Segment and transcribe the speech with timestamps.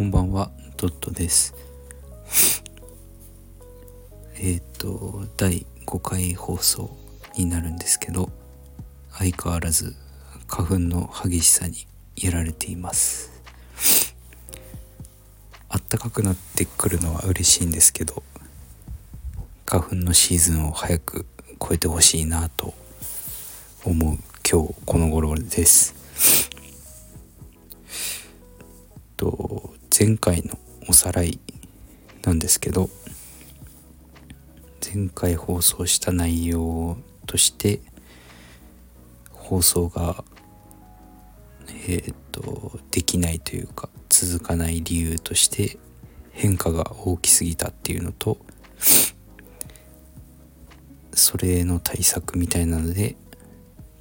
[0.00, 1.54] こんばんは、ドットです。
[4.36, 6.96] えっ、と、第5回放送
[7.36, 8.32] になるんですけど、
[9.12, 9.94] 相変わらず
[10.46, 13.30] 花粉の激しさにやられています。
[15.68, 18.22] あったかくなってくるのは嬉しいんですけど、
[19.66, 21.26] 花粉のシーズンを早く
[21.60, 22.72] 超えてほしいなと
[23.84, 24.18] 思う
[24.50, 25.94] 今日この頃です。
[29.18, 31.38] と前回のおさらい
[32.24, 32.88] なんですけど
[34.82, 37.82] 前回放送した内容として
[39.30, 40.24] 放送が
[41.86, 45.78] えっ、ー、とできないというか続かない理由として
[46.30, 48.38] 変化が大きすぎたっていうのと
[51.12, 53.16] それの対策みたいなので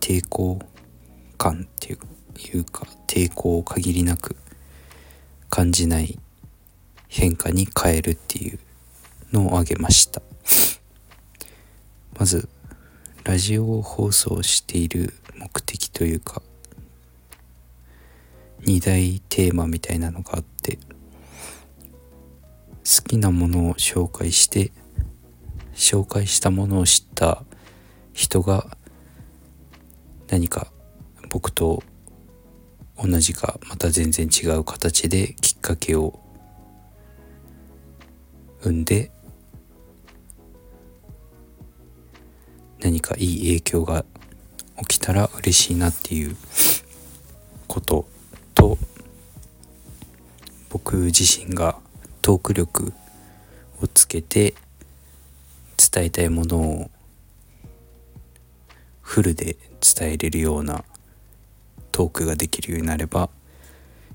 [0.00, 0.58] 抵抗
[1.36, 1.96] 感ってい
[2.56, 4.36] うか抵抗を限りなく
[5.52, 6.18] 感じない
[7.08, 8.58] 変化に変えるっていう
[9.32, 10.22] のを挙げました。
[12.18, 12.48] まず
[13.22, 16.40] ラジオ放送している目的というか
[18.62, 20.80] 2大テーマみたいなのがあって好
[23.06, 24.72] きなものを紹介して
[25.74, 27.44] 紹介したものを知った
[28.14, 28.74] 人が
[30.28, 30.72] 何か
[31.28, 31.82] 僕と
[33.04, 36.20] 同じかまた全然違う形できっかけを
[38.62, 39.10] 生んで
[42.80, 44.04] 何かいい影響が
[44.88, 46.36] 起きたら嬉しいなっていう
[47.66, 48.06] こと
[48.54, 48.78] と
[50.70, 51.78] 僕自身が
[52.20, 52.92] トーク力
[53.80, 54.54] をつけて
[55.76, 56.90] 伝えたいものを
[59.00, 60.84] フルで伝えれるような
[61.92, 63.28] トークができるようになれば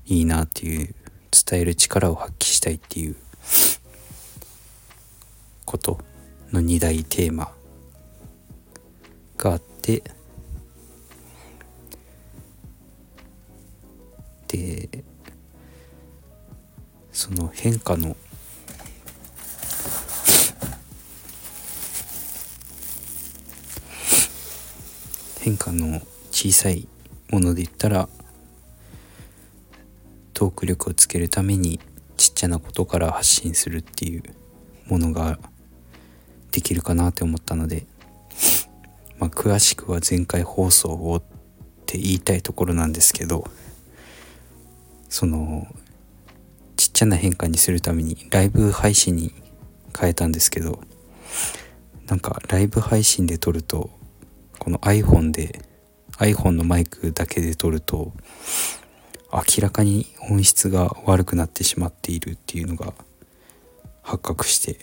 [0.06, 0.94] いいなっていう
[1.30, 3.16] 伝える力を発揮したいっていう
[5.64, 5.98] こと
[6.52, 7.52] の2大テーマ
[9.36, 10.02] があって
[14.48, 15.04] で
[17.12, 18.16] その変化の
[25.40, 26.88] 変化の小さい
[27.30, 28.08] もので言ったら
[30.32, 31.80] トーク力をつけるために
[32.16, 34.22] ちっちゃなことから発信するっていう
[34.86, 35.38] ものが
[36.50, 37.86] できるかなって思ったので、
[39.18, 41.22] まあ、詳しくは前回放送をっ
[41.86, 43.48] て言いたいところなんですけど
[45.08, 45.66] その
[46.76, 49.32] ちっちゃな変化にするためにライブ配信に
[49.98, 50.80] 変えたんですけど
[52.06, 53.90] なんかライブ配信で撮ると
[54.58, 55.62] この iPhone で
[56.18, 58.12] iPhone のマイクだけで撮ると
[59.32, 62.92] 明らかに音質が悪くなってしまっているっていうのが
[64.02, 64.78] 発覚して。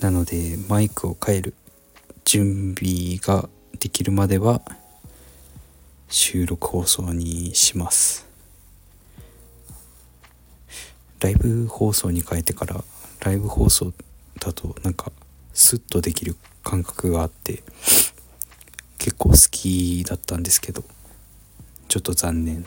[0.00, 1.54] なのでマイクを変える
[2.24, 4.62] 準備ができるまでは
[6.08, 8.26] 収録放送にします。
[11.20, 12.82] ライブ放送に変えてから
[13.20, 13.92] ライブ放送
[14.38, 15.12] だとなんか
[15.52, 17.62] スッとできる感覚があって
[19.30, 20.82] 好きだったんですけど
[21.88, 22.66] ちょっと残念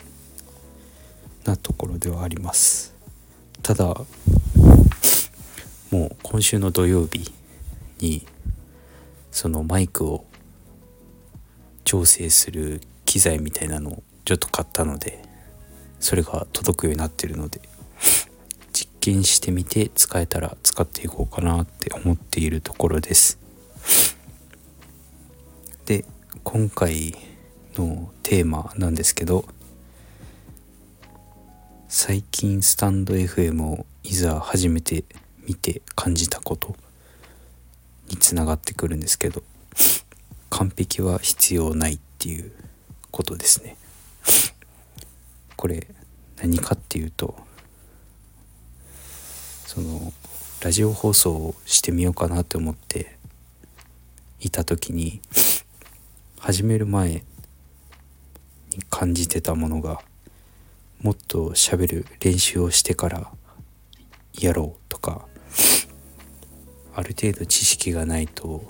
[1.44, 2.94] なところではあります。
[3.62, 3.84] ただ
[5.90, 7.32] もう今週の土曜日
[8.00, 8.26] に
[9.30, 10.24] そのマイクを
[11.84, 15.22] 調整する機材みたいなのをちょっと買ったので
[16.00, 17.60] それが届くようになってるので
[18.72, 23.38] 実験してみて使えたら使っていこうかなって思っているところです。
[25.86, 26.04] で
[26.42, 27.14] 今回
[27.76, 29.44] のテーマなんですけど
[31.88, 35.04] 最近スタンド FM をいざ初めて
[35.46, 36.74] 見て感じたこと
[38.08, 39.42] につながってくるんですけど
[40.50, 42.52] 完璧は必要ないっていう
[43.10, 43.76] ことですね。
[45.56, 45.86] これ
[46.36, 47.36] 何かっていうと
[49.66, 50.12] その
[50.62, 53.16] ラジオ放送をしてみようかなって思って
[54.40, 55.20] いた時に
[56.44, 57.22] 始める前に
[58.90, 60.02] 感じてたものが
[61.00, 63.30] もっと喋る練習をしてから
[64.38, 65.26] やろうとか
[66.94, 68.62] ある程度知識がないと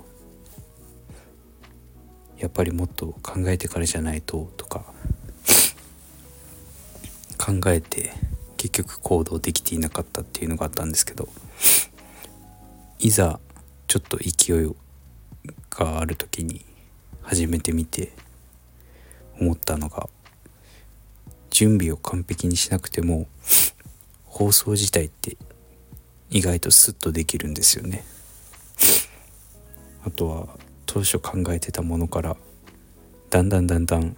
[2.39, 4.85] やっぱりもっと考えてからじゃないととか
[7.37, 8.13] 考えて
[8.57, 11.29] 結局行動できていなかったっていうのがあったんですけど
[13.01, 13.41] いざ
[13.89, 14.71] ちょっと勢い
[15.71, 16.65] がある時に
[17.25, 18.13] 始めてみて
[19.41, 20.09] 思ったのが
[21.51, 23.27] 準備を完璧にしなくても
[24.27, 25.37] 放送自体って
[26.31, 28.05] 意外とスッとできるんですよね。
[30.05, 30.49] あとは
[30.85, 32.37] 当初考えてたものから
[33.31, 34.17] だんだんだんだん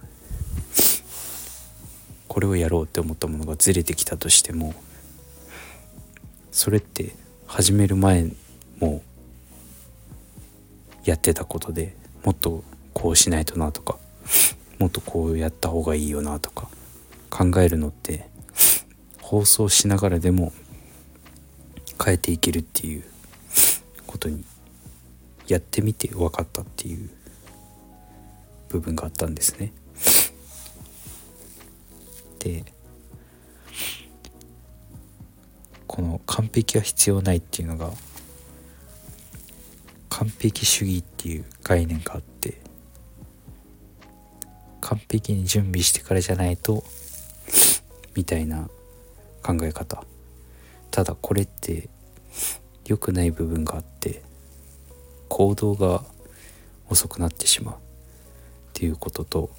[2.27, 4.75] これをやろうって思ったものがずれてきたとしても
[6.51, 7.15] それって
[7.45, 8.29] 始める前
[8.79, 9.01] も
[11.05, 11.95] やってたことで
[12.25, 12.63] もっと
[12.97, 13.99] こうしないとなとか
[14.79, 16.67] もっとこうやった方がいいよなとか
[17.29, 18.27] 考えるのって
[19.21, 20.51] 放送しながらでも
[22.03, 23.03] 変えていけるっていう
[24.07, 24.43] ことに
[25.47, 27.07] やってみて分かったっていう
[28.69, 29.73] 部分があったんですね。
[32.39, 32.65] で
[35.85, 37.91] この完璧は必要ないっていうのが
[40.09, 42.65] 完璧主義っていう概念があって
[44.87, 46.81] 完璧に準備してからじゃないと
[48.15, 48.69] みたいな
[49.43, 50.01] 考え方。
[50.91, 51.89] ただこれって
[52.85, 54.23] 良くない部分があって
[55.27, 56.05] 行動が
[56.89, 57.75] 遅くなってしまう。
[57.75, 57.79] っ
[58.71, 59.49] ていうことと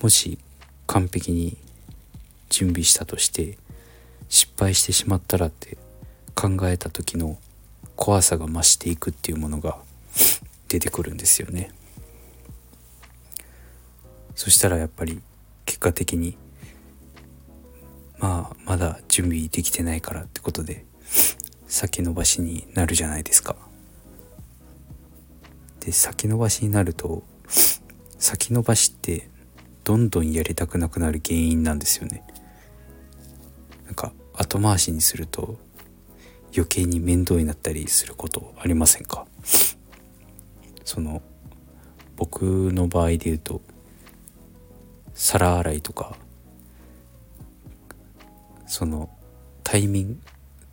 [0.00, 0.38] もし
[0.86, 1.56] 完璧に
[2.48, 3.58] 準備したとして
[4.28, 5.78] 失敗してしまったらって
[6.36, 7.38] 考えた時の
[7.96, 9.78] 怖さが増していくっていうものが
[10.68, 11.72] 出てくるんですよね。
[14.38, 15.20] そしたらやっぱり
[15.66, 16.38] 結果的に
[18.20, 20.86] まあまだ準備できてないからってことで
[21.66, 23.56] 先延ばしになるじゃないですか。
[25.80, 27.24] で先延ばしになると
[28.20, 29.28] 先延ばしって
[29.82, 32.22] どんどんやりたくなくなる原因なんですよね。
[33.86, 35.58] なんか後回しにすると
[36.54, 39.26] 余計に面倒になったりすることありませんか？
[40.84, 41.22] その
[42.14, 43.62] 僕の場合で言うと
[45.18, 46.16] 皿洗いとか
[48.68, 49.10] その
[49.64, 50.18] タイミング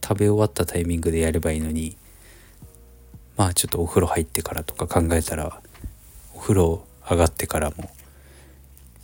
[0.04, 1.98] 食べ終わったタイミングでやればいいのに
[3.36, 5.60] まあちょっとお風呂入ってからとか考えたら
[6.36, 7.90] お風呂上がってからも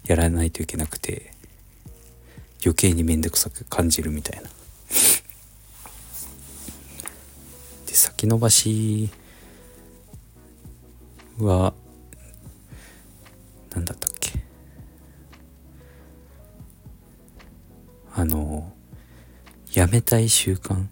[0.06, 1.34] やらないといけなくて
[2.64, 4.50] 余計に面倒くさく感じるみたいな。
[7.88, 9.10] で先延ばし
[11.40, 11.74] は
[13.74, 14.11] 何だった
[18.14, 18.72] あの
[19.74, 20.86] やめたい習慣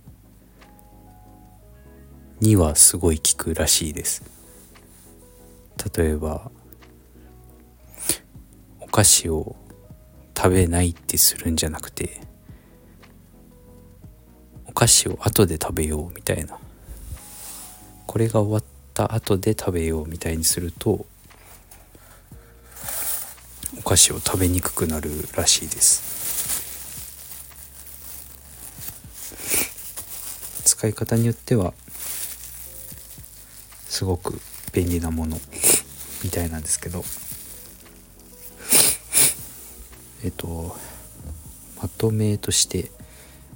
[2.39, 4.24] にはすごい効くらしいです。
[5.95, 6.51] 例えば
[8.80, 9.56] お菓子を
[10.36, 12.21] 食べないってするんじゃなくて
[14.66, 16.57] お菓子を後で食べようみたいな。
[18.07, 18.63] これが終わっ
[18.94, 21.06] た後で食べようみたいにすると
[23.77, 26.19] お菓子を食べにくくなるらしいです。
[30.79, 31.73] 使い方によっては
[33.89, 34.39] すごく
[34.71, 35.37] 便利なもの
[36.23, 37.03] みたいなんですけど。
[40.23, 40.77] えっと
[41.81, 42.91] まとめとして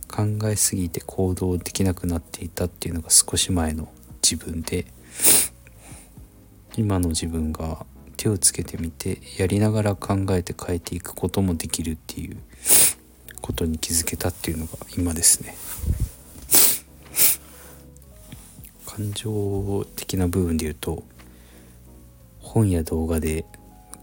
[0.10, 3.88] 考えすぎて行動できなくなっていたっていうのが少し前の
[4.22, 4.86] 自分で
[6.76, 7.86] 今の自分が
[8.18, 12.38] 手をつけてみてやりながら考えて変えていくこともできるっていう
[13.42, 15.56] ことに気づけたっていうのが今ですね。
[18.96, 21.04] 感情的な部分で言うと
[22.40, 23.44] 本や動画で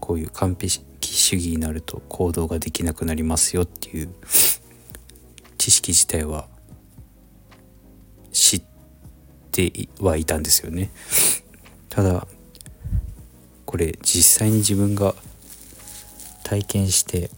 [0.01, 4.13] こういう完璧主義になると行動ができなくなりますよっていう
[5.57, 6.45] 知識自体は
[8.33, 8.63] 知っ
[9.53, 9.71] て
[10.01, 10.91] はいたんですよね。
[11.89, 12.27] ただ
[13.65, 15.15] これ実際に自分が
[16.43, 17.29] 体験して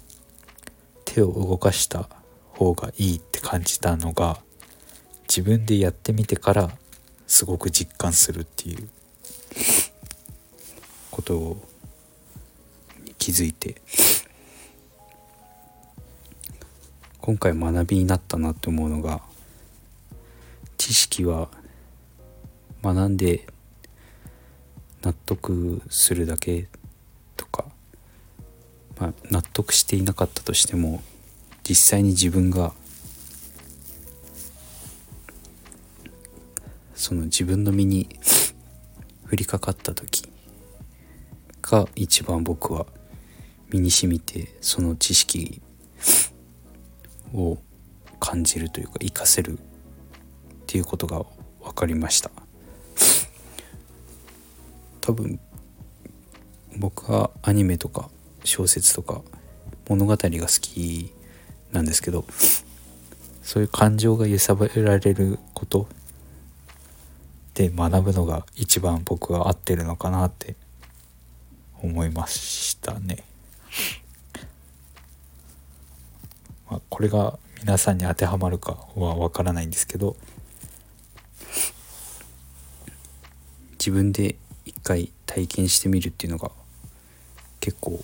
[1.06, 2.10] 手を動かした
[2.54, 4.40] 方がいいって感じたのが
[5.28, 6.72] 自分でやってみてから
[7.34, 8.88] すごく実感するっていう
[11.10, 11.68] ことを
[13.18, 13.82] 気づいて。
[17.20, 19.22] 今回学びになったなって思うのが
[20.78, 21.48] 知識は
[22.84, 23.48] 学んで
[25.02, 26.68] 納得するだけ
[27.36, 27.66] とか、
[29.00, 31.02] まあ、納得していなかったとしても
[31.64, 32.74] 実際に自分が
[36.96, 38.10] その自分の身に
[39.32, 40.32] 降りかかった時
[41.62, 42.86] が一番僕は
[43.70, 45.62] 身に染みてその知識
[47.34, 47.58] を
[48.20, 49.62] 感じるというか活かせるっ
[50.68, 51.26] ていうことが
[51.62, 52.30] 分かりました。
[55.02, 55.40] 多分
[56.78, 58.10] 僕はアニメとか
[58.46, 59.22] 小説とか
[59.90, 61.12] 物語が好き
[61.74, 62.26] なんですけど
[63.42, 65.90] そういう感情が揺さぶられること
[67.54, 70.56] で学ぶのが一番僕は合ってるのかなって
[71.82, 73.24] 思いましたね。
[76.70, 80.18] まあ、これが皆さんに当てはまるかは分からないんですけど
[83.74, 86.52] 自分で一回体験してみるっていうのが
[87.60, 88.04] 結構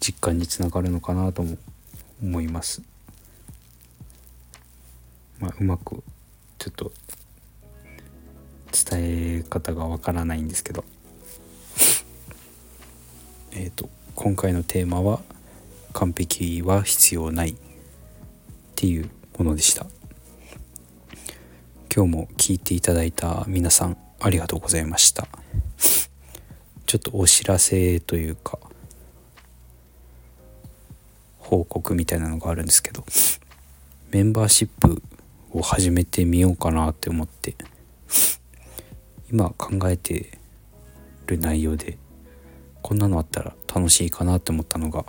[0.00, 1.56] 実感につながるのかなとも
[2.22, 2.82] 思います。
[5.38, 6.02] まあ、うまく
[6.62, 6.92] ちょっと
[8.70, 10.84] 伝え方がわからないんですけど。
[13.50, 15.22] えっと今回のテーマは
[15.92, 17.54] 「完璧は必要ない」っ
[18.76, 19.88] ていうものでした。
[21.92, 25.26] 今日も聞いていただいた皆さんありがとうございました。
[26.86, 28.60] ちょっとお知らせというか
[31.40, 33.04] 報告みたいなのがあるんですけど。
[34.12, 35.02] メンバーシップ
[35.52, 37.54] を始めてみようかなって思って
[39.30, 40.38] 今考えて
[41.26, 41.98] る内容で
[42.82, 45.04] こんなのあったら楽しいかなって思ったのが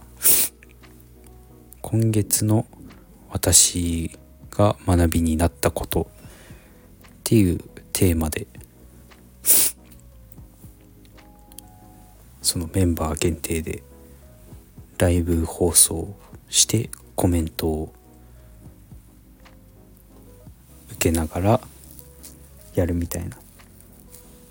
[1.81, 2.65] 今月の
[3.29, 4.17] 私
[4.51, 7.59] が学びになったことっていう
[7.91, 8.47] テーマで
[12.41, 13.83] そのメンバー限定で
[14.97, 16.15] ライブ放送
[16.49, 17.93] してコメントを
[21.03, 21.61] けながら
[22.75, 23.37] やるみたいな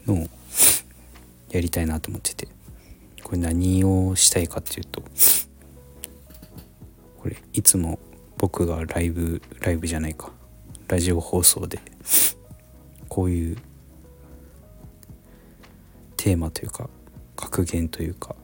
[0.07, 0.27] のを
[1.51, 2.49] やりたいなと思ってて。
[3.33, 5.01] これ何をしたいかっていうと
[7.19, 7.99] これいつも
[8.37, 10.31] 僕がライブライブじゃないか。
[10.87, 11.81] ラジオ放送で
[13.09, 13.57] こういう
[16.19, 16.91] テーマというか
[17.35, 18.37] 格言というか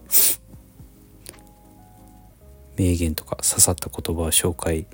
[2.79, 4.87] 名言とか刺さった言葉を紹介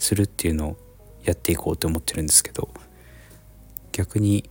[0.00, 0.76] するっていうのを
[1.24, 2.68] やっていこうと思ってるんですけど
[3.92, 4.48] 逆に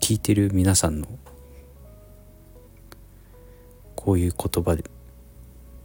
[0.00, 1.08] 聞いてる皆さんの
[3.96, 4.84] こういう言葉で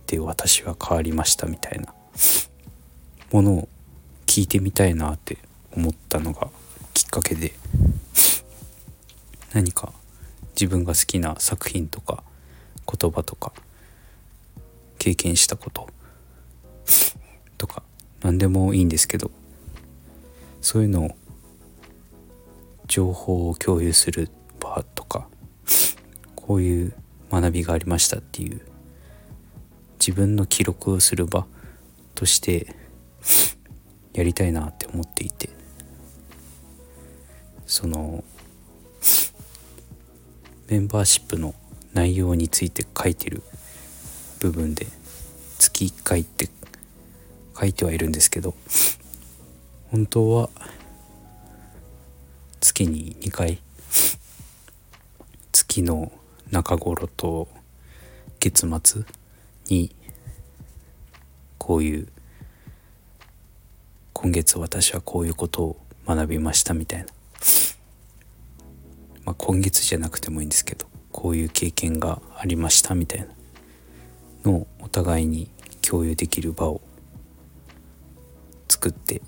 [0.08, 1.94] で私は変わりましたみたいな
[3.32, 3.70] ものを
[4.26, 5.38] 聞いてみたいなって
[5.76, 6.50] 思ったのが
[6.94, 7.54] きっかけで
[9.54, 9.92] 何か
[10.60, 12.24] 自分が好きな作品とか
[12.92, 13.52] 言葉とか
[14.98, 15.88] 経験したこと
[17.58, 17.84] とか
[18.22, 19.30] 何でもいいんですけど
[20.68, 21.12] そういうのを
[22.88, 25.30] 情報を共有する場とか
[26.36, 26.94] こういう
[27.32, 28.60] 学びがありましたっていう
[29.98, 31.46] 自分の記録をする場
[32.16, 32.76] として
[34.12, 35.50] やりたいなって思っていて
[37.66, 38.26] その
[40.68, 41.56] メンバーシップの
[41.94, 43.42] 内容について書いてる
[44.42, 44.86] 部分で
[45.60, 46.50] 月1回って
[47.58, 48.54] 書いてはいるんですけど
[49.92, 50.50] 本当は
[52.60, 53.60] 月に2回
[55.54, 56.12] 月の
[56.52, 57.48] 中頃と
[58.40, 59.04] 月末
[59.70, 59.96] に
[61.58, 62.08] こういう
[64.12, 67.06] 今月私はこういうことを学びましたみたいな。
[69.24, 73.28] まあ今月じゃなくてもいいんですけどこういう経験がありましたみたいな。
[74.44, 75.50] のをお互いに
[75.82, 76.82] 共有できる場を
[78.70, 79.22] 作って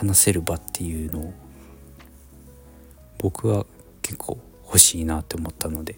[0.00, 1.34] 話せる場っていうのを
[3.18, 3.66] 僕は
[4.00, 5.96] 結構欲しいなって思ったので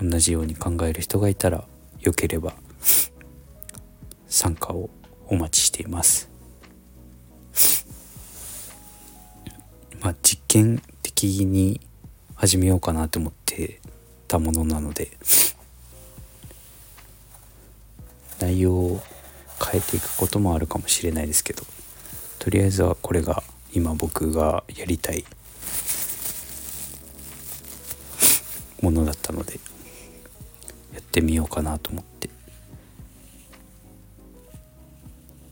[0.00, 1.64] 同じように考える人がいたら
[1.98, 2.54] よければ
[4.28, 4.88] 参加を
[5.26, 6.30] お待ちしています。
[10.00, 11.80] まあ実験的に
[12.36, 13.80] 始めようかなと思って
[14.28, 15.10] たものなので
[18.38, 19.02] 内容を
[19.60, 21.64] 変えていくこともあるかもしれないですけど
[22.42, 23.40] とりあえずはこれが
[23.72, 25.24] 今僕がやりたい
[28.80, 29.60] ものだったので
[30.92, 32.28] やってみようかなと思って。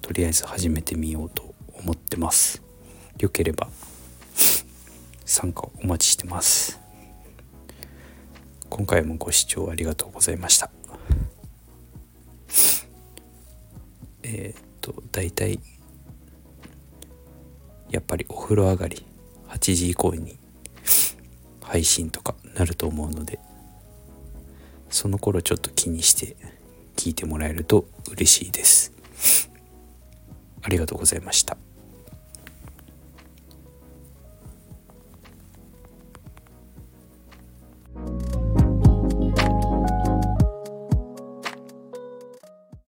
[0.02, 2.60] とりあえず始めてみようと思ってます。
[3.20, 3.68] よければ
[5.24, 6.80] 参加お待ちしてます。
[8.68, 10.72] 今回もご視聴ありがとうございました。
[14.24, 15.60] えっ、と大体
[17.90, 19.04] やっぱりお風呂上がり
[19.48, 20.38] 8時以降に
[21.60, 23.38] 配信とかなると思うので
[24.88, 26.36] その頃ちょっと気にして
[26.96, 28.92] 聞いてもらえると嬉しいです。
[30.62, 31.56] ありがとうございました。